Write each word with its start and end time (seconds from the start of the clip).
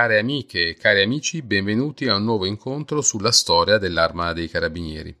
Care 0.00 0.18
amiche 0.18 0.68
e 0.68 0.74
cari 0.76 1.02
amici, 1.02 1.42
benvenuti 1.42 2.08
a 2.08 2.16
un 2.16 2.24
nuovo 2.24 2.46
incontro 2.46 3.02
sulla 3.02 3.32
storia 3.32 3.76
dell'arma 3.76 4.32
dei 4.32 4.48
carabinieri. 4.48 5.14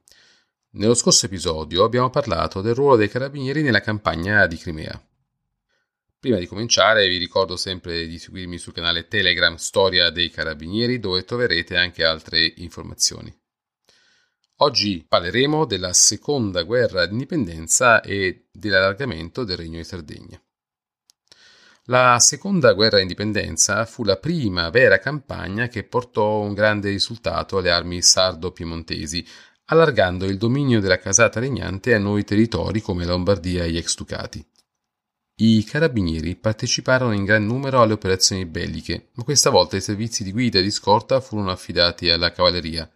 Nello 0.70 0.94
scorso 0.94 1.26
episodio 1.26 1.84
abbiamo 1.84 2.08
parlato 2.08 2.62
del 2.62 2.74
ruolo 2.74 2.96
dei 2.96 3.10
carabinieri 3.10 3.60
nella 3.60 3.82
campagna 3.82 4.46
di 4.46 4.56
Crimea. 4.56 4.98
Prima 6.18 6.38
di 6.38 6.46
cominciare 6.46 7.06
vi 7.08 7.18
ricordo 7.18 7.56
sempre 7.56 8.06
di 8.06 8.18
seguirmi 8.18 8.56
sul 8.56 8.72
canale 8.72 9.06
Telegram 9.06 9.54
Storia 9.56 10.08
dei 10.08 10.30
Carabinieri 10.30 10.98
dove 10.98 11.24
troverete 11.24 11.76
anche 11.76 12.02
altre 12.02 12.50
informazioni. 12.56 13.30
Oggi 14.60 15.04
parleremo 15.06 15.66
della 15.66 15.92
seconda 15.92 16.62
guerra 16.62 17.04
d'indipendenza 17.04 18.00
e 18.00 18.46
dell'allargamento 18.50 19.44
del 19.44 19.58
Regno 19.58 19.76
di 19.76 19.84
Sardegna. 19.84 20.42
La 21.90 22.20
seconda 22.20 22.72
guerra 22.72 22.98
d'indipendenza 22.98 23.84
fu 23.84 24.04
la 24.04 24.16
prima 24.16 24.70
vera 24.70 25.00
campagna 25.00 25.66
che 25.66 25.82
portò 25.82 26.38
un 26.38 26.54
grande 26.54 26.88
risultato 26.88 27.58
alle 27.58 27.72
armi 27.72 28.00
sardo-piemontesi, 28.00 29.26
allargando 29.64 30.24
il 30.26 30.38
dominio 30.38 30.78
della 30.78 31.00
casata 31.00 31.40
regnante 31.40 31.92
a 31.92 31.98
nuovi 31.98 32.22
territori 32.22 32.80
come 32.80 33.04
Lombardia 33.04 33.64
e 33.64 33.72
gli 33.72 33.76
ex 33.76 33.96
ducati. 33.96 34.46
I 35.38 35.64
carabinieri 35.64 36.36
parteciparono 36.36 37.10
in 37.10 37.24
gran 37.24 37.44
numero 37.44 37.82
alle 37.82 37.94
operazioni 37.94 38.46
belliche, 38.46 39.08
ma 39.14 39.24
questa 39.24 39.50
volta 39.50 39.76
i 39.76 39.80
servizi 39.80 40.22
di 40.22 40.30
guida 40.30 40.60
e 40.60 40.62
di 40.62 40.70
scorta 40.70 41.20
furono 41.20 41.50
affidati 41.50 42.08
alla 42.08 42.30
cavalleria, 42.30 42.88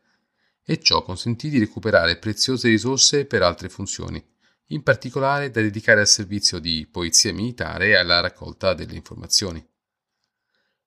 e 0.65 0.79
ciò 0.79 1.03
consentì 1.03 1.49
di 1.49 1.59
recuperare 1.59 2.15
preziose 2.15 2.69
risorse 2.69 3.25
per 3.25 3.43
altre 3.43 3.69
funzioni, 3.69 4.25
in 4.69 4.83
particolare 4.83 5.51
da 5.51 5.61
dedicare 5.61 6.01
al 6.01 6.07
servizio 6.07 6.59
di 6.59 6.89
polizia 6.91 7.33
militare 7.33 7.89
e 7.89 7.97
alla 7.97 8.21
raccolta 8.21 8.75
delle 8.75 8.95
informazioni. 8.95 9.65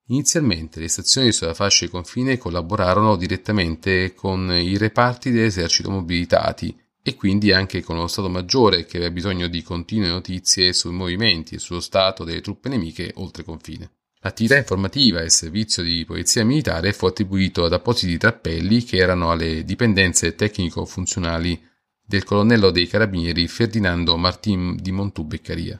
Inizialmente 0.09 0.80
le 0.80 0.88
stazioni 0.88 1.31
sulla 1.31 1.53
fascia 1.53 1.86
di 1.86 1.92
confine 1.92 2.38
collaborarono 2.38 3.17
direttamente 3.17 4.14
con 4.14 4.50
i 4.52 4.78
reparti 4.78 5.31
dell'esercito 5.31 5.89
mobilitati 5.89 6.75
e 7.02 7.16
quindi 7.16 7.52
anche 7.52 7.81
con 7.84 7.97
lo 7.97 8.08
Stato 8.08 8.30
Maggiore 8.30 8.86
che 8.86 8.97
aveva 8.97 9.11
bisogno 9.11 9.47
di 9.47 9.61
continue 9.61 10.08
notizie 10.08 10.73
sui 10.73 10.91
movimenti 10.91 11.56
e 11.56 11.59
sullo 11.59 11.80
stato 11.80 12.23
delle 12.23 12.41
truppe 12.41 12.69
nemiche 12.69 13.12
oltre 13.16 13.44
confine. 13.44 13.91
L'attività 14.19 14.58
informativa 14.58 15.22
e 15.22 15.25
il 15.25 15.31
servizio 15.31 15.84
di 15.84 16.03
polizia 16.06 16.44
militare 16.44 16.91
fu 16.91 17.06
attribuito 17.06 17.66
ad 17.66 17.73
appositi 17.73 18.17
trappelli 18.17 18.84
che 18.84 18.97
erano 18.97 19.31
alle 19.31 19.64
dipendenze 19.64 20.36
tecnico-funzionali 20.36 21.62
del 22.08 22.23
colonnello 22.23 22.72
dei 22.72 22.88
carabinieri 22.88 23.50
Ferdinando 23.50 24.16
Martin 24.16 24.77
di 24.77 24.94
Montù 24.94 25.25
Beccaria. 25.25 25.77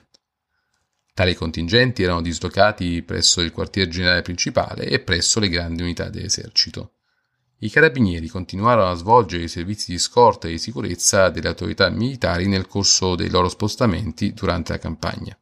Tali 1.14 1.34
contingenti 1.36 2.04
erano 2.04 2.22
dislocati 2.22 3.02
presso 3.02 3.40
il 3.40 3.54
quartier 3.54 3.88
generale 3.88 4.24
principale 4.24 4.88
e 4.88 5.00
presso 5.00 5.40
le 5.40 5.48
grandi 5.48 5.84
unità 5.84 6.10
dell'esercito. 6.10 6.96
I 7.60 7.70
carabinieri 7.70 8.28
continuarono 8.28 8.90
a 8.90 8.96
svolgere 8.96 9.44
i 9.44 9.48
servizi 9.48 9.92
di 9.92 9.98
scorta 9.98 10.50
e 10.50 10.52
di 10.52 10.58
sicurezza 10.58 11.30
delle 11.30 11.48
autorità 11.48 11.88
militari 11.90 12.48
nel 12.48 12.68
corso 12.68 13.16
dei 13.16 13.30
loro 13.30 13.48
spostamenti 13.48 14.34
durante 14.34 14.74
la 14.74 14.80
campagna. 14.80 15.40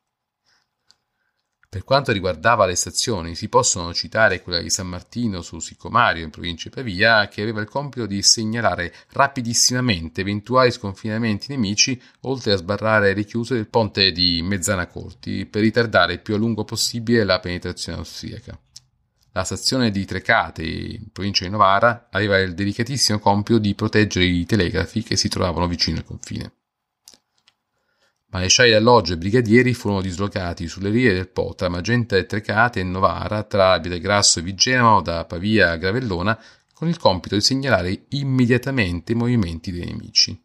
Per 1.70 1.84
quanto 1.84 2.12
riguardava 2.12 2.66
le 2.66 2.76
stazioni, 2.76 3.36
si 3.36 3.50
possono 3.50 3.94
citare 3.94 4.42
quella 4.42 4.60
di 4.60 4.70
San 4.70 4.88
Martino 4.88 5.42
su 5.42 5.60
Siccomario, 5.60 6.24
in 6.24 6.30
provincia 6.30 6.70
di 6.70 6.76
Pavia, 6.76 7.28
che 7.28 7.42
aveva 7.42 7.60
il 7.62 7.68
compito 7.68 8.06
di 8.06 8.22
segnalare 8.22 8.94
rapidissimamente 9.12 10.22
eventuali 10.22 10.72
sconfinamenti 10.72 11.48
nemici, 11.50 12.02
oltre 12.22 12.54
a 12.54 12.58
sbarrare 12.58 13.14
le 13.14 13.26
chiuse 13.26 13.56
del 13.56 13.68
ponte 13.68 14.12
di 14.12 14.42
Mezzana 14.42 14.88
Corti, 14.88 15.46
per 15.46 15.62
ritardare 15.62 16.14
il 16.14 16.22
più 16.22 16.36
a 16.36 16.38
lungo 16.38 16.64
possibile 16.64 17.24
la 17.24 17.40
penetrazione 17.40 17.98
austriaca. 17.98 18.58
La 19.36 19.44
stazione 19.44 19.92
di 19.92 20.06
Trecate, 20.06 20.64
in 20.64 21.12
provincia 21.12 21.44
di 21.44 21.52
Novara, 21.52 22.08
aveva 22.10 22.40
il 22.40 22.54
delicatissimo 22.54 23.20
compito 23.20 23.60
di 23.60 23.76
proteggere 23.76 24.24
i 24.24 24.46
telegrafi 24.46 25.04
che 25.04 25.18
si 25.18 25.28
trovavano 25.28 25.68
vicino 25.68 25.98
al 25.98 26.06
confine. 26.06 26.54
Marescialli 28.36 28.72
d'alloggio 28.72 29.14
e 29.14 29.18
brigadieri 29.18 29.74
furono 29.74 30.02
dislocati 30.02 30.68
sulle 30.68 30.92
vie 30.92 31.14
del 31.14 31.30
Po 31.30 31.54
tra 31.56 31.70
Magenta 31.70 32.18
e 32.18 32.26
Trecate 32.26 32.82
e 32.82 32.84
Novara, 32.84 33.44
tra 33.44 33.78
Vitegrasso 33.78 34.40
e 34.40 34.42
Vigeno, 34.42 35.02
da 35.02 35.24
Pavia 35.24 35.72
a 35.72 35.78
Gravellona, 35.78 36.38
con 36.74 36.90
il 36.90 36.98
compito 36.98 37.36
di 37.36 37.42
segnalare 37.42 38.08
immediatamente 38.10 39.14
i 39.14 39.16
movimenti 39.16 39.72
dei 39.72 39.86
nemici. 39.86 40.38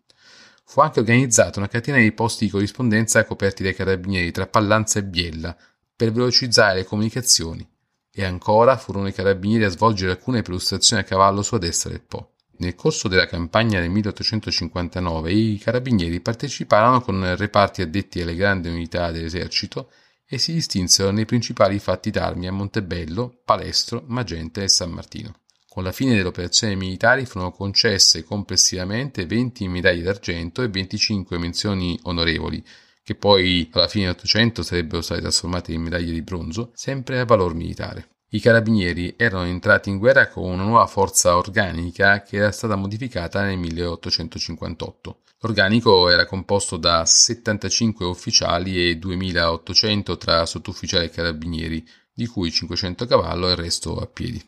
Fu 0.64 0.80
anche 0.82 1.00
organizzata 1.00 1.58
una 1.58 1.66
catena 1.66 1.98
di 1.98 2.12
posti 2.12 2.44
di 2.44 2.52
corrispondenza 2.52 3.24
coperti 3.24 3.64
dai 3.64 3.74
carabinieri 3.74 4.30
tra 4.30 4.46
Pallanza 4.46 5.00
e 5.00 5.04
Biella 5.04 5.56
per 5.96 6.12
velocizzare 6.12 6.76
le 6.76 6.84
comunicazioni 6.84 7.68
e 8.12 8.24
ancora 8.24 8.76
furono 8.76 9.08
i 9.08 9.12
carabinieri 9.12 9.64
a 9.64 9.68
svolgere 9.68 10.12
alcune 10.12 10.42
perlustrazioni 10.42 11.02
a 11.02 11.04
cavallo 11.04 11.42
sulla 11.42 11.58
destra 11.58 11.90
del 11.90 12.02
Po. 12.02 12.29
Nel 12.60 12.74
corso 12.74 13.08
della 13.08 13.26
campagna 13.26 13.80
del 13.80 13.88
1859 13.88 15.32
i 15.32 15.58
carabinieri 15.58 16.20
parteciparono 16.20 17.00
con 17.00 17.34
reparti 17.34 17.80
addetti 17.80 18.20
alle 18.20 18.34
grandi 18.34 18.68
unità 18.68 19.10
dell'esercito 19.10 19.90
e 20.26 20.36
si 20.36 20.52
distinsero 20.52 21.10
nei 21.10 21.24
principali 21.24 21.78
fatti 21.78 22.10
d'armi 22.10 22.46
a 22.46 22.52
Montebello, 22.52 23.40
Palestro, 23.46 24.04
Magenta 24.08 24.60
e 24.60 24.68
San 24.68 24.90
Martino. 24.90 25.36
Con 25.70 25.84
la 25.84 25.92
fine 25.92 26.14
delle 26.14 26.28
operazioni 26.28 26.76
militari 26.76 27.24
furono 27.24 27.50
concesse 27.50 28.24
complessivamente 28.24 29.24
20 29.24 29.66
medaglie 29.66 30.02
d'argento 30.02 30.60
e 30.60 30.68
25 30.68 31.38
menzioni 31.38 31.98
onorevoli, 32.02 32.62
che 33.02 33.14
poi 33.14 33.70
alla 33.72 33.88
fine 33.88 34.04
dell'Ottocento 34.04 34.62
sarebbero 34.62 35.00
state 35.00 35.22
trasformate 35.22 35.72
in 35.72 35.80
medaglie 35.80 36.12
di 36.12 36.20
bronzo, 36.20 36.72
sempre 36.74 37.20
a 37.20 37.24
valor 37.24 37.54
militare. 37.54 38.19
I 38.32 38.38
carabinieri 38.38 39.14
erano 39.16 39.44
entrati 39.44 39.88
in 39.88 39.98
guerra 39.98 40.28
con 40.28 40.48
una 40.48 40.62
nuova 40.62 40.86
forza 40.86 41.36
organica 41.36 42.22
che 42.22 42.36
era 42.36 42.52
stata 42.52 42.76
modificata 42.76 43.42
nel 43.42 43.58
1858. 43.58 45.22
L'organico 45.40 46.08
era 46.08 46.26
composto 46.26 46.76
da 46.76 47.04
75 47.04 48.06
ufficiali 48.06 48.88
e 48.88 48.98
2800 48.98 50.16
tra 50.16 50.46
sottufficiali 50.46 51.06
e 51.06 51.10
carabinieri, 51.10 51.84
di 52.14 52.26
cui 52.26 52.52
500 52.52 53.02
a 53.02 53.06
cavallo 53.08 53.48
e 53.48 53.52
il 53.52 53.56
resto 53.56 53.96
a 53.96 54.06
piedi. 54.06 54.40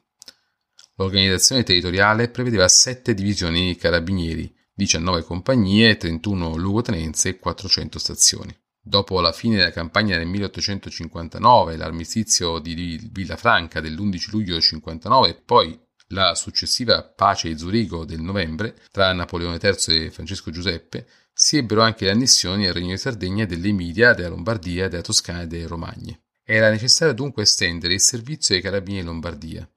L'organizzazione 0.95 1.65
territoriale 1.65 2.29
prevedeva 2.29 2.69
7 2.69 3.15
divisioni 3.15 3.67
di 3.67 3.77
carabinieri, 3.77 4.55
19 4.75 5.25
compagnie, 5.25 5.97
31 5.97 6.55
luogotenenze 6.55 7.31
e 7.31 7.39
400 7.39 7.99
stazioni. 7.99 8.62
Dopo 8.85 9.21
la 9.21 9.31
fine 9.31 9.59
della 9.59 9.71
campagna 9.71 10.19
del 10.19 10.27
1859, 10.27 11.77
l'armistizio 11.77 12.59
di 12.59 13.09
Villafranca 13.13 13.81
dell'11 13.81 14.31
luglio 14.33 14.61
59 14.61 15.29
e 15.29 15.35
poi 15.35 15.81
la 16.09 16.35
successiva 16.35 17.03
pace 17.05 17.49
di 17.49 17.57
Zurigo 17.57 18.05
del 18.05 18.21
novembre 18.21 18.75
tra 18.91 19.13
Napoleone 19.13 19.61
III 19.63 20.07
e 20.07 20.11
Francesco 20.11 20.51
Giuseppe, 20.51 21.07
si 21.33 21.57
ebbero 21.57 21.83
anche 21.83 22.07
le 22.07 22.11
annessioni 22.11 22.67
al 22.67 22.75
Regno 22.75 22.91
di 22.91 22.99
Sardegna 22.99 23.47
dell'Emilia, 23.47 24.15
della 24.15 24.29
Lombardia, 24.31 24.89
della 24.89 25.01
Toscana 25.01 25.43
e 25.43 25.47
delle 25.47 25.69
Romagne. 25.69 26.23
Era 26.43 26.69
necessario 26.69 27.15
dunque 27.15 27.45
estendere 27.45 27.95
il 27.95 28.01
servizio 28.01 28.57
ai 28.57 28.61
carabinieri 28.61 29.07
in 29.07 29.13
Lombardia. 29.13 29.71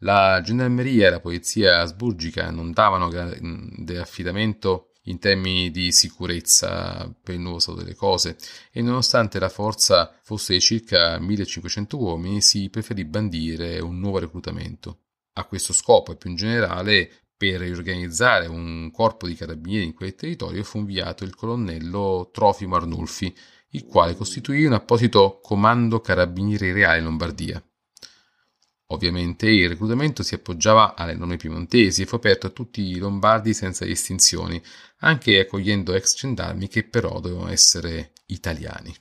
La 0.00 0.40
gendarmeria 0.42 1.06
e 1.06 1.10
la 1.10 1.20
polizia 1.20 1.80
asburgica 1.80 2.50
non 2.50 2.72
davano 2.72 3.08
grande 3.08 3.98
affidamento 3.98 4.85
in 5.06 5.18
termini 5.18 5.70
di 5.70 5.92
sicurezza 5.92 7.12
per 7.22 7.34
il 7.34 7.40
nuovo 7.40 7.58
stato 7.58 7.78
delle 7.78 7.94
cose 7.94 8.36
e 8.70 8.82
nonostante 8.82 9.38
la 9.38 9.48
forza 9.48 10.12
fosse 10.22 10.54
di 10.54 10.60
circa 10.60 11.18
1500 11.18 11.98
uomini 11.98 12.40
si 12.40 12.68
preferì 12.70 13.04
bandire 13.04 13.80
un 13.80 13.98
nuovo 13.98 14.18
reclutamento. 14.18 15.00
A 15.34 15.44
questo 15.44 15.72
scopo 15.72 16.12
e 16.12 16.16
più 16.16 16.30
in 16.30 16.36
generale 16.36 17.10
per 17.36 17.60
riorganizzare 17.60 18.46
un 18.46 18.90
corpo 18.90 19.26
di 19.26 19.34
carabinieri 19.34 19.84
in 19.84 19.94
quel 19.94 20.14
territorio 20.14 20.64
fu 20.64 20.78
inviato 20.78 21.24
il 21.24 21.34
colonnello 21.34 22.30
Trofimo 22.32 22.76
Arnulfi, 22.76 23.34
il 23.70 23.84
quale 23.84 24.16
costituì 24.16 24.64
un 24.64 24.72
apposito 24.72 25.40
comando 25.42 26.00
carabinieri 26.00 26.72
reale 26.72 26.98
in 26.98 27.04
Lombardia. 27.04 27.62
Ovviamente 28.90 29.48
il 29.48 29.68
reclutamento 29.68 30.22
si 30.22 30.34
appoggiava 30.34 30.94
alle 30.94 31.14
norme 31.14 31.36
piemontesi 31.36 32.02
e 32.02 32.06
fu 32.06 32.14
aperto 32.14 32.46
a 32.46 32.50
tutti 32.50 32.82
i 32.82 32.98
lombardi 32.98 33.52
senza 33.52 33.84
distinzioni, 33.84 34.62
anche 34.98 35.40
accogliendo 35.40 35.92
ex 35.92 36.16
gendarmi 36.16 36.68
che 36.68 36.84
però 36.84 37.18
dovevano 37.18 37.50
essere 37.50 38.12
italiani. 38.26 38.94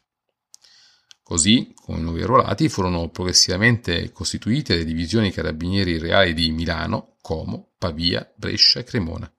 Così, 1.22 1.74
come 1.76 2.00
nuovi 2.00 2.22
arruolati, 2.22 2.70
furono 2.70 3.10
progressivamente 3.10 4.12
costituite 4.12 4.76
le 4.76 4.86
divisioni 4.86 5.32
carabinieri 5.32 5.98
reali 5.98 6.34
di 6.34 6.52
Milano, 6.52 7.18
Como, 7.22 7.74
Pavia, 7.78 8.32
Brescia 8.36 8.80
e 8.80 8.84
Cremona. 8.84 9.32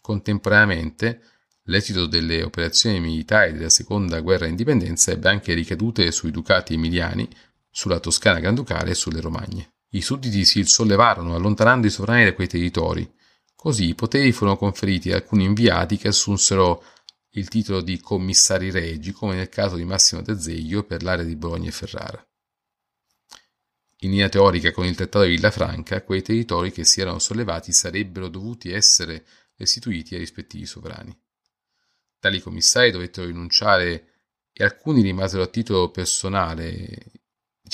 Contemporaneamente, 0.00 1.20
l'esito 1.64 2.06
delle 2.06 2.42
operazioni 2.42 3.00
militari 3.00 3.54
della 3.54 3.70
seconda 3.70 4.20
guerra 4.20 4.46
indipendenza 4.46 5.10
ebbe 5.10 5.28
anche 5.28 5.54
ricadute 5.54 6.12
sui 6.12 6.30
ducati 6.30 6.74
emiliani, 6.74 7.28
sulla 7.76 7.98
Toscana 7.98 8.38
Granducale 8.38 8.92
e 8.92 8.94
sulle 8.94 9.20
Romagne. 9.20 9.72
I 9.90 10.00
sudditi 10.00 10.44
si 10.44 10.62
sollevarono 10.64 11.34
allontanando 11.34 11.88
i 11.88 11.90
sovrani 11.90 12.22
da 12.22 12.32
quei 12.32 12.46
territori. 12.46 13.12
Così 13.52 13.88
i 13.88 13.94
poteri 13.96 14.30
furono 14.30 14.56
conferiti 14.56 15.10
a 15.10 15.16
alcuni 15.16 15.42
inviati 15.42 15.96
che 15.96 16.06
assunsero 16.06 16.84
il 17.30 17.48
titolo 17.48 17.80
di 17.80 17.98
commissari 17.98 18.70
regi, 18.70 19.10
come 19.10 19.34
nel 19.34 19.48
caso 19.48 19.74
di 19.74 19.84
Massimo 19.84 20.22
d'Azeglio 20.22 20.84
per 20.84 21.02
l'area 21.02 21.24
di 21.24 21.34
Bologna 21.34 21.68
e 21.68 21.72
Ferrara. 21.72 22.24
In 23.98 24.10
linea 24.10 24.28
teorica, 24.28 24.70
con 24.70 24.84
il 24.86 24.94
Trattato 24.94 25.24
di 25.24 25.32
Villafranca, 25.32 26.04
quei 26.04 26.22
territori 26.22 26.70
che 26.70 26.84
si 26.84 27.00
erano 27.00 27.18
sollevati 27.18 27.72
sarebbero 27.72 28.28
dovuti 28.28 28.70
essere 28.70 29.26
restituiti 29.56 30.14
ai 30.14 30.20
rispettivi 30.20 30.64
sovrani. 30.64 31.16
Tali 32.20 32.40
commissari 32.40 32.92
dovettero 32.92 33.26
rinunciare 33.26 34.12
e 34.52 34.62
alcuni 34.62 35.02
rimasero 35.02 35.42
a 35.42 35.48
titolo 35.48 35.90
personale, 35.90 37.13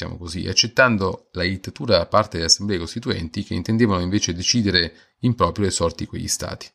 diciamo 0.00 0.16
così, 0.16 0.46
accettando 0.46 1.28
la 1.32 1.42
dittatura 1.42 1.98
da 1.98 2.06
parte 2.06 2.36
delle 2.36 2.48
assemblee 2.48 2.78
costituenti 2.78 3.44
che 3.44 3.52
intendevano 3.52 4.00
invece 4.00 4.32
decidere 4.32 5.16
in 5.20 5.34
proprio 5.34 5.66
le 5.66 5.70
sorti 5.70 6.04
di 6.04 6.08
quegli 6.08 6.28
stati. 6.28 6.66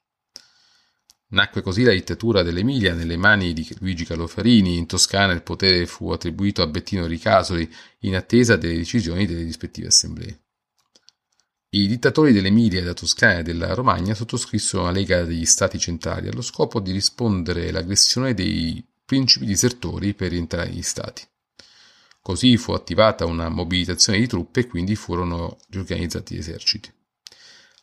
Nacque 1.29 1.63
così 1.63 1.81
la 1.81 1.91
dittatura 1.91 2.43
dell'Emilia 2.43 2.93
nelle 2.93 3.17
mani 3.17 3.53
di 3.53 3.67
Luigi 3.79 4.05
Callofarini, 4.05 4.77
in 4.77 4.85
Toscana 4.85 5.33
il 5.33 5.41
potere 5.41 5.87
fu 5.87 6.11
attribuito 6.11 6.61
a 6.61 6.67
Bettino 6.67 7.07
Ricasoli 7.07 7.67
in 8.01 8.15
attesa 8.15 8.57
delle 8.57 8.75
decisioni 8.75 9.25
delle 9.25 9.43
rispettive 9.43 9.87
assemblee. 9.87 10.41
I 11.69 11.87
dittatori 11.87 12.31
dell'Emilia, 12.31 12.79
della 12.79 12.93
Toscana 12.93 13.39
e 13.39 13.43
della 13.43 13.73
Romagna 13.73 14.13
sottoscrissero 14.13 14.83
una 14.83 14.91
lega 14.91 15.23
degli 15.23 15.45
stati 15.45 15.79
centrali 15.79 16.27
allo 16.27 16.43
scopo 16.43 16.79
di 16.79 16.91
rispondere 16.91 17.69
all'aggressione 17.69 18.35
dei 18.35 18.85
principi 19.03 19.45
disertori 19.45 20.13
per 20.13 20.29
rientrare 20.29 20.69
negli 20.69 20.83
stati. 20.83 21.23
Così 22.25 22.57
fu 22.57 22.71
attivata 22.71 23.27
una 23.27 23.49
mobilitazione 23.49 24.17
di 24.17 24.25
truppe 24.25 24.61
e 24.61 24.67
quindi 24.67 24.95
furono 24.95 25.59
riorganizzati 25.69 26.33
gli 26.33 26.39
eserciti. 26.39 26.91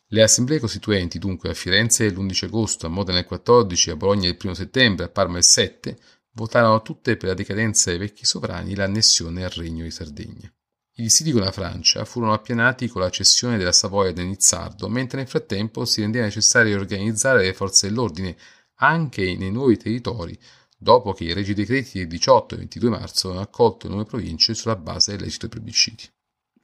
Le 0.07 0.21
assemblee 0.21 0.59
costituenti 0.59 1.17
dunque 1.17 1.49
a 1.49 1.53
Firenze 1.53 2.09
l'11 2.09 2.45
agosto, 2.47 2.85
a 2.85 2.89
Modena 2.89 3.19
il 3.19 3.25
14, 3.25 3.91
a 3.91 3.95
Bologna 3.95 4.27
il 4.27 4.37
1 4.37 4.53
settembre, 4.53 5.05
a 5.05 5.07
Parma 5.07 5.37
il 5.37 5.45
7, 5.45 5.97
votarono 6.31 6.81
tutte 6.81 7.15
per 7.15 7.29
la 7.29 7.35
decadenza 7.35 7.89
dei 7.89 7.99
vecchi 7.99 8.25
sovrani 8.25 8.73
e 8.73 8.75
l'annessione 8.75 9.45
al 9.45 9.51
Regno 9.51 9.85
di 9.85 9.91
Sardegna. 9.91 10.53
I 10.95 11.03
dissidi 11.03 11.31
con 11.31 11.39
la 11.39 11.53
Francia 11.53 12.03
furono 12.03 12.33
appianati 12.33 12.89
con 12.89 12.99
la 12.99 13.09
cessione 13.09 13.57
della 13.57 13.71
Savoia 13.71 14.11
del 14.11 14.25
Nizzardo, 14.25 14.89
mentre 14.89 15.19
nel 15.19 15.29
frattempo 15.29 15.85
si 15.85 16.01
rendeva 16.01 16.25
necessario 16.25 16.75
riorganizzare 16.75 17.45
le 17.45 17.53
forze 17.53 17.87
dell'ordine 17.87 18.35
anche 18.79 19.37
nei 19.37 19.51
nuovi 19.51 19.77
territori, 19.77 20.37
dopo 20.83 21.13
che 21.13 21.23
i 21.23 21.33
regi 21.33 21.55
decreti 21.55 21.97
del 21.97 22.07
18 22.07 22.53
e 22.53 22.57
22 22.59 22.89
marzo 22.89 23.27
avevano 23.29 23.47
accolto 23.47 23.87
le 23.87 23.93
nuove 23.93 24.09
province 24.09 24.53
sulla 24.53 24.75
base 24.75 25.15
dell'esito 25.15 25.47
dei 25.47 25.55
plebisciti. 25.55 26.07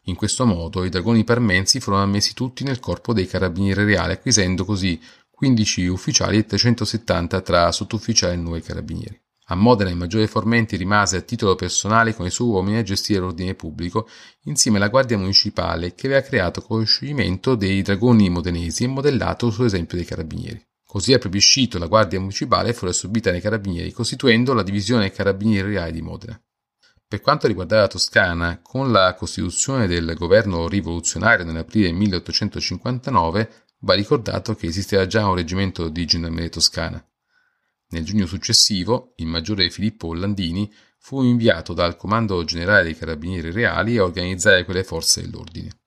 In 0.04 0.16
questo 0.16 0.45
modo 0.45 0.83
i 0.83 0.89
dragoni 0.89 1.24
parmensi 1.24 1.80
furono 1.80 2.04
ammessi 2.04 2.33
tutti 2.33 2.63
nel 2.63 2.80
corpo 2.80 3.13
dei 3.13 3.25
carabinieri 3.25 3.83
reali, 3.83 4.13
acquisendo 4.13 4.66
così 4.66 5.00
15 5.31 5.88
ufficiali 5.88 6.38
e 6.38 6.45
370 6.45 7.42
tra 7.42 7.71
sottufficiali 7.71 8.33
e 8.33 8.38
nuovi 8.38 8.62
carabinieri. 8.62 9.19
A 9.51 9.56
Modena 9.56 9.89
il 9.89 9.95
maggiore 9.95 10.27
Formenti 10.27 10.75
rimase 10.75 11.18
a 11.18 11.22
titolo 11.22 11.56
personale 11.56 12.13
con 12.13 12.25
i 12.25 12.30
suoi 12.30 12.50
uomini 12.50 12.77
a 12.77 12.83
gestire 12.83 13.19
l'ordine 13.19 13.56
pubblico, 13.56 14.07
insieme 14.44 14.77
alla 14.77 14.89
Guardia 14.89 15.18
Municipale 15.18 15.95
che 15.95 16.06
aveva 16.06 16.22
creato 16.22 16.62
con 16.62 16.80
lo 16.80 16.86
scioglimento 16.86 17.56
dei 17.56 17.81
dragoni 17.81 18.30
modenesi 18.30 18.83
e 18.83 18.88
modellato 18.88 19.50
sull'esempio 19.50 19.98
dei 19.98 20.06
carabinieri. 20.06 20.69
Così 20.91 21.13
a 21.13 21.19
plebiscito 21.19 21.77
la 21.77 21.86
Guardia 21.86 22.19
Municipale 22.19 22.74
fu 22.74 22.88
assorbita 22.88 23.30
nei 23.30 23.41
carabinieri, 23.41 23.91
costituendo 23.91 24.53
la 24.53 24.63
divisione 24.63 25.12
Carabinieri 25.12 25.69
Reali 25.69 25.91
di 25.91 26.01
Modena. 26.01 26.41
Per 27.07 27.21
quanto 27.21 27.45
riguardava 27.45 27.83
la 27.83 27.88
Toscana, 27.88 28.59
con 28.63 28.91
la 28.91 29.13
costituzione 29.13 29.86
del 29.86 30.15
governo 30.18 30.68
rivoluzionario 30.68 31.45
nell'aprile 31.45 31.91
1859, 31.91 33.51
va 33.81 33.94
ricordato 33.94 34.56
che 34.56 34.65
esisteva 34.65 35.06
già 35.06 35.27
un 35.27 35.36
reggimento 35.36 35.89
di 35.89 36.06
gendarmeria 36.06 36.50
toscana. 36.50 37.07
Nel 37.89 38.03
giugno 38.03 38.25
successivo, 38.25 39.13
il 39.18 39.27
maggiore 39.27 39.69
Filippo 39.69 40.07
Ollandini 40.07 40.74
fu 40.97 41.21
inviato 41.21 41.74
dal 41.74 41.97
Comando 41.97 42.44
Generale 42.44 42.86
dei 42.86 42.97
Carabinieri 42.97 43.51
Reali 43.51 44.00
a 44.00 44.03
organizzare 44.03 44.65
quelle 44.65 44.83
forze 44.83 45.21
dell'ordine. 45.21 45.79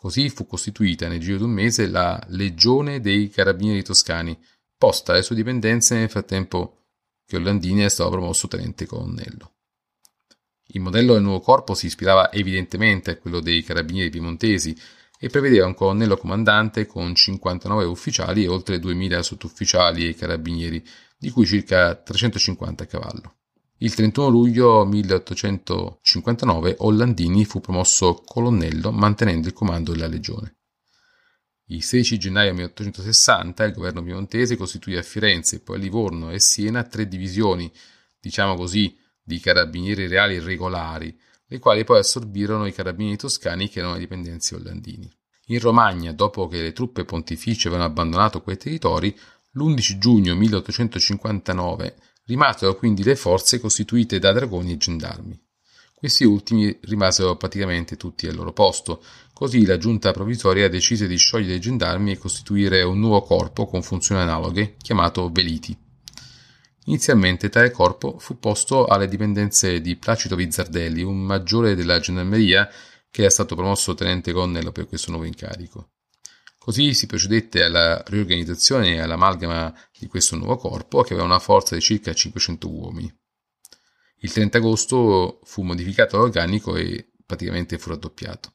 Così 0.00 0.30
fu 0.30 0.46
costituita 0.46 1.08
nel 1.08 1.18
giro 1.18 1.38
di 1.38 1.42
un 1.42 1.50
mese 1.50 1.88
la 1.88 2.24
Legione 2.28 3.00
dei 3.00 3.30
Carabinieri 3.30 3.82
Toscani, 3.82 4.38
posta 4.76 5.10
alle 5.10 5.22
sue 5.22 5.34
dipendenze 5.34 5.96
nel 5.96 6.08
frattempo 6.08 6.84
che 7.26 7.34
Ollandini 7.34 7.82
è 7.82 7.88
stato 7.88 8.10
promosso 8.10 8.46
tenente 8.46 8.86
colonnello. 8.86 9.54
Il 10.66 10.80
modello 10.82 11.14
del 11.14 11.22
nuovo 11.24 11.40
corpo 11.40 11.74
si 11.74 11.86
ispirava 11.86 12.30
evidentemente 12.30 13.10
a 13.10 13.16
quello 13.16 13.40
dei 13.40 13.64
carabinieri 13.64 14.08
piemontesi 14.08 14.78
e 15.18 15.28
prevedeva 15.30 15.66
un 15.66 15.74
colonnello 15.74 16.16
comandante 16.16 16.86
con 16.86 17.12
59 17.12 17.84
ufficiali 17.84 18.44
e 18.44 18.48
oltre 18.48 18.78
2000 18.78 19.20
sottufficiali 19.24 20.06
e 20.06 20.14
carabinieri, 20.14 20.80
di 21.18 21.30
cui 21.30 21.44
circa 21.44 21.96
350 21.96 22.84
a 22.84 22.86
cavallo. 22.86 23.37
Il 23.80 23.94
31 23.94 24.26
luglio 24.26 24.84
1859 24.84 26.74
Ollandini 26.78 27.44
fu 27.44 27.60
promosso 27.60 28.24
colonnello 28.26 28.90
mantenendo 28.90 29.46
il 29.46 29.52
comando 29.52 29.92
della 29.92 30.08
legione. 30.08 30.56
Il 31.66 31.84
16 31.84 32.18
gennaio 32.18 32.54
1860 32.54 33.64
il 33.64 33.74
governo 33.74 34.02
piemontese 34.02 34.56
costituì 34.56 34.96
a 34.96 35.02
Firenze, 35.02 35.60
poi 35.60 35.76
a 35.76 35.78
Livorno 35.78 36.32
e 36.32 36.40
Siena 36.40 36.82
tre 36.82 37.06
divisioni, 37.06 37.70
diciamo 38.18 38.56
così, 38.56 38.98
di 39.22 39.38
carabinieri 39.38 40.08
reali 40.08 40.40
regolari, 40.40 41.16
le 41.46 41.58
quali 41.60 41.84
poi 41.84 42.00
assorbirono 42.00 42.66
i 42.66 42.72
carabinieri 42.72 43.16
toscani 43.16 43.68
che 43.68 43.78
erano 43.78 43.96
dipendenze 43.96 44.56
ollandini. 44.56 45.08
In 45.50 45.60
Romagna, 45.60 46.10
dopo 46.10 46.48
che 46.48 46.60
le 46.60 46.72
truppe 46.72 47.04
pontificie 47.04 47.68
avevano 47.68 47.88
abbandonato 47.88 48.42
quei 48.42 48.56
territori, 48.56 49.16
l'11 49.52 49.98
giugno 49.98 50.34
1859 50.34 51.94
rimasero 52.28 52.76
quindi 52.76 53.02
le 53.02 53.16
forze 53.16 53.58
costituite 53.58 54.18
da 54.18 54.32
dragoni 54.32 54.72
e 54.72 54.76
gendarmi. 54.76 55.40
Questi 55.94 56.24
ultimi 56.24 56.78
rimasero 56.82 57.36
praticamente 57.36 57.96
tutti 57.96 58.28
al 58.28 58.36
loro 58.36 58.52
posto, 58.52 59.02
così 59.32 59.66
la 59.66 59.78
giunta 59.78 60.12
provvisoria 60.12 60.68
decise 60.68 61.08
di 61.08 61.16
sciogliere 61.16 61.56
i 61.56 61.60
gendarmi 61.60 62.12
e 62.12 62.18
costituire 62.18 62.82
un 62.82 63.00
nuovo 63.00 63.22
corpo 63.22 63.66
con 63.66 63.82
funzioni 63.82 64.20
analoghe, 64.20 64.76
chiamato 64.80 65.28
Veliti. 65.30 65.76
Inizialmente 66.84 67.48
tale 67.48 67.72
corpo 67.72 68.18
fu 68.18 68.38
posto 68.38 68.86
alle 68.86 69.08
dipendenze 69.08 69.80
di 69.80 69.96
Placido 69.96 70.36
Vizzardelli, 70.36 71.02
un 71.02 71.18
maggiore 71.18 71.74
della 71.74 71.98
gendarmeria 71.98 72.68
che 73.10 73.22
era 73.22 73.30
stato 73.30 73.56
promosso 73.56 73.94
tenente 73.94 74.32
colonnello 74.32 74.70
per 74.70 74.86
questo 74.86 75.10
nuovo 75.10 75.26
incarico. 75.26 75.88
Così 76.68 76.92
si 76.92 77.06
procedette 77.06 77.62
alla 77.62 78.02
riorganizzazione 78.08 78.96
e 78.96 79.00
all'amalgama 79.00 79.74
di 79.98 80.06
questo 80.06 80.36
nuovo 80.36 80.58
corpo 80.58 81.00
che 81.00 81.14
aveva 81.14 81.26
una 81.26 81.38
forza 81.38 81.74
di 81.74 81.80
circa 81.80 82.12
500 82.12 82.68
uomini. 82.70 83.10
Il 84.18 84.30
30 84.30 84.58
agosto 84.58 85.40
fu 85.44 85.62
modificato 85.62 86.18
l'organico 86.18 86.76
e 86.76 87.10
praticamente 87.24 87.78
fu 87.78 87.88
raddoppiato. 87.88 88.52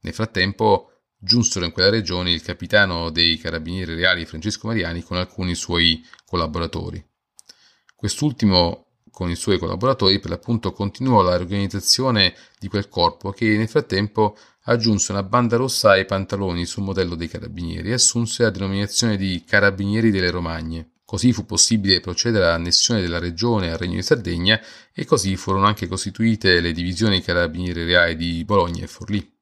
Nel 0.00 0.12
frattempo 0.12 1.04
giunsero 1.16 1.64
in 1.64 1.72
quella 1.72 1.88
regione 1.88 2.32
il 2.32 2.42
capitano 2.42 3.08
dei 3.08 3.38
carabinieri 3.38 3.94
reali 3.94 4.26
Francesco 4.26 4.66
Mariani 4.66 5.02
con 5.02 5.16
alcuni 5.16 5.54
suoi 5.54 6.04
collaboratori. 6.26 7.02
Quest'ultimo 7.96 8.87
con 9.10 9.30
i 9.30 9.36
suoi 9.36 9.58
collaboratori 9.58 10.18
per 10.20 10.30
l'appunto 10.30 10.72
continuò 10.72 11.22
la 11.22 11.36
riorganizzazione 11.36 12.34
di 12.58 12.68
quel 12.68 12.88
corpo 12.88 13.30
che 13.30 13.56
nel 13.56 13.68
frattempo 13.68 14.36
aggiunse 14.64 15.12
una 15.12 15.22
banda 15.22 15.56
rossa 15.56 15.90
ai 15.90 16.04
pantaloni 16.04 16.66
sul 16.66 16.82
modello 16.82 17.14
dei 17.14 17.28
carabinieri 17.28 17.90
e 17.90 17.94
assunse 17.94 18.42
la 18.42 18.50
denominazione 18.50 19.16
di 19.16 19.42
Carabinieri 19.46 20.10
delle 20.10 20.30
Romagne. 20.30 20.92
Così 21.04 21.32
fu 21.32 21.46
possibile 21.46 22.00
procedere 22.00 22.44
all'annessione 22.44 23.00
della 23.00 23.18
regione 23.18 23.70
al 23.70 23.78
Regno 23.78 23.94
di 23.94 24.02
Sardegna 24.02 24.60
e 24.92 25.06
così 25.06 25.36
furono 25.36 25.64
anche 25.64 25.86
costituite 25.86 26.60
le 26.60 26.72
divisioni 26.72 27.22
carabinieri 27.22 27.84
reali 27.84 28.14
di 28.14 28.44
Bologna 28.44 28.84
e 28.84 28.88
Forlì. 28.88 29.36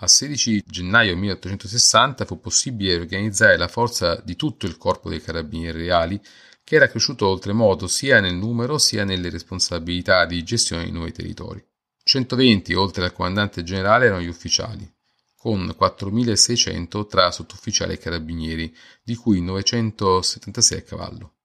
Al 0.00 0.08
16 0.08 0.62
gennaio 0.64 1.16
1860 1.16 2.24
fu 2.24 2.38
possibile 2.38 2.94
organizzare 2.94 3.56
la 3.56 3.66
forza 3.66 4.22
di 4.24 4.36
tutto 4.36 4.66
il 4.66 4.76
corpo 4.76 5.08
dei 5.08 5.20
carabinieri 5.20 5.86
reali 5.86 6.20
che 6.68 6.74
era 6.74 6.86
cresciuto 6.86 7.26
oltremodo 7.26 7.86
sia 7.86 8.20
nel 8.20 8.34
numero 8.34 8.76
sia 8.76 9.02
nelle 9.02 9.30
responsabilità 9.30 10.26
di 10.26 10.42
gestione 10.42 10.82
dei 10.82 10.92
nuovi 10.92 11.12
territori. 11.12 11.66
120 12.02 12.74
oltre 12.74 13.04
al 13.04 13.14
comandante 13.14 13.62
generale 13.62 14.04
erano 14.04 14.20
gli 14.20 14.28
ufficiali, 14.28 14.86
con 15.34 15.64
4.600 15.64 17.06
tra 17.06 17.30
sottufficiali 17.30 17.94
e 17.94 17.98
carabinieri, 17.98 18.76
di 19.02 19.14
cui 19.14 19.40
976 19.40 20.78
a 20.78 20.82
cavallo. 20.82 21.36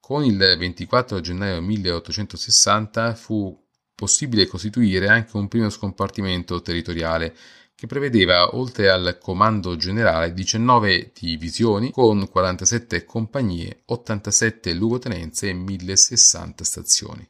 Con 0.00 0.24
il 0.24 0.36
24 0.36 1.20
gennaio 1.20 1.60
1860 1.60 3.14
fu 3.14 3.56
possibile 3.94 4.48
costituire 4.48 5.06
anche 5.06 5.36
un 5.36 5.46
primo 5.46 5.70
scompartimento 5.70 6.60
territoriale 6.60 7.36
che 7.76 7.86
prevedeva, 7.86 8.56
oltre 8.56 8.90
al 8.90 9.18
comando 9.20 9.76
generale, 9.76 10.32
19 10.32 11.12
divisioni 11.14 11.92
con 11.92 12.28
47 12.28 13.04
compagnie, 13.04 13.82
87 13.84 14.72
luogotenenze 14.74 15.50
e 15.50 15.52
1060 15.52 16.64
stazioni 16.64 17.28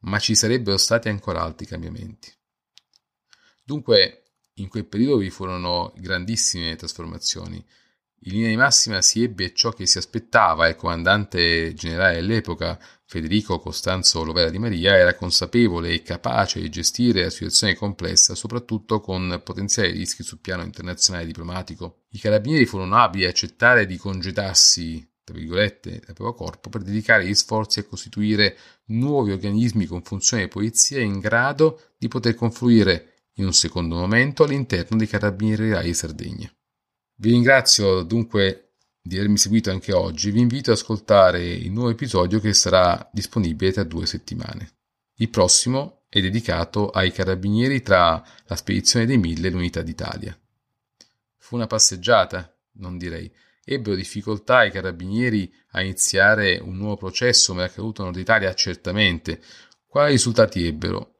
ma 0.00 0.18
ci 0.18 0.34
sarebbero 0.34 0.76
stati 0.76 1.08
ancora 1.08 1.42
altri 1.42 1.66
cambiamenti. 1.66 2.32
Dunque, 3.64 4.32
in 4.54 4.68
quel 4.68 4.86
periodo 4.86 5.18
vi 5.18 5.30
furono 5.30 5.92
grandissime 5.96 6.76
trasformazioni 6.76 7.64
In 8.22 8.32
linea 8.32 8.48
di 8.48 8.56
massima 8.56 9.00
si 9.00 9.22
ebbe 9.22 9.54
ciò 9.54 9.70
che 9.70 9.86
si 9.86 9.98
aspettava 9.98 10.66
il 10.66 10.74
comandante 10.74 11.72
generale 11.74 12.16
dell'epoca, 12.16 12.78
Federico 13.04 13.58
Costanzo 13.58 14.24
Lovera 14.24 14.50
di 14.50 14.58
Maria, 14.58 14.96
era 14.96 15.14
consapevole 15.14 15.90
e 15.90 16.02
capace 16.02 16.60
di 16.60 16.68
gestire 16.68 17.22
la 17.22 17.30
situazione 17.30 17.74
complessa, 17.74 18.34
soprattutto 18.34 19.00
con 19.00 19.40
potenziali 19.44 19.92
rischi 19.92 20.22
sul 20.22 20.40
piano 20.40 20.62
internazionale 20.62 21.24
e 21.24 21.28
diplomatico. 21.28 22.02
I 22.10 22.18
carabinieri 22.18 22.66
furono 22.66 22.96
abili 22.96 23.24
a 23.24 23.28
accettare 23.28 23.86
di 23.86 23.96
congedarsi 23.96 25.08
tra 25.28 25.36
virgolette, 25.36 25.90
del 25.90 26.14
proprio 26.14 26.32
corpo 26.32 26.70
per 26.70 26.82
dedicare 26.82 27.26
gli 27.26 27.34
sforzi 27.34 27.80
a 27.80 27.84
costituire 27.84 28.56
nuovi 28.86 29.32
organismi 29.32 29.84
con 29.84 30.02
funzione 30.02 30.44
di 30.44 30.48
polizia 30.48 31.00
in 31.00 31.18
grado 31.18 31.92
di 31.98 32.08
poter 32.08 32.34
confluire 32.34 33.26
in 33.34 33.44
un 33.44 33.52
secondo 33.52 33.96
momento 33.96 34.44
all'interno 34.44 34.96
dei 34.96 35.06
Carabinieri 35.06 35.68
Reali 35.68 35.92
Sardegna. 35.92 36.50
Vi 37.20 37.30
ringrazio 37.30 38.02
dunque 38.02 38.74
di 39.02 39.16
avermi 39.16 39.38
seguito 39.38 39.70
anche 39.70 39.92
oggi, 39.92 40.30
vi 40.30 40.40
invito 40.40 40.70
ad 40.70 40.76
ascoltare 40.76 41.44
il 41.44 41.72
nuovo 41.72 41.90
episodio 41.90 42.38
che 42.38 42.54
sarà 42.54 43.10
disponibile 43.12 43.72
tra 43.72 43.82
due 43.82 44.06
settimane. 44.06 44.76
Il 45.16 45.28
prossimo 45.28 46.04
è 46.08 46.20
dedicato 46.20 46.90
ai 46.90 47.10
carabinieri 47.10 47.82
tra 47.82 48.22
la 48.46 48.56
spedizione 48.56 49.04
dei 49.04 49.18
mille 49.18 49.48
e 49.48 49.50
l'unità 49.50 49.82
d'Italia. 49.82 50.38
Fu 51.36 51.56
una 51.56 51.66
passeggiata, 51.66 52.56
non 52.74 52.96
direi, 52.98 53.28
Ebbero 53.70 53.96
difficoltà 53.96 54.64
i 54.64 54.70
carabinieri 54.70 55.52
a 55.72 55.82
iniziare 55.82 56.56
un 56.56 56.78
nuovo 56.78 56.96
processo 56.96 57.52
come 57.52 57.64
accaduto 57.64 58.00
in 58.00 58.06
Nord 58.06 58.18
Italia? 58.18 58.54
Certamente. 58.54 59.42
Quali 59.86 60.12
risultati 60.12 60.64
ebbero? 60.64 61.16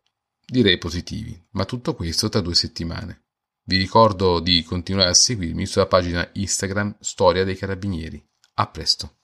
Direi 0.47 0.79
positivi, 0.79 1.39
ma 1.51 1.67
tutto 1.67 1.95
questo 1.95 2.31
tra 2.31 2.41
due 2.41 2.55
settimane. 2.55 3.25
Vi 3.69 3.77
ricordo 3.77 4.41
di 4.41 4.63
continuare 4.63 5.11
a 5.11 5.13
seguirmi 5.13 5.67
sulla 5.67 5.85
pagina 5.85 6.27
Instagram 6.33 6.97
Storia 7.01 7.45
dei 7.45 7.55
Carabinieri. 7.55 8.27
A 8.55 8.67
presto. 8.67 9.18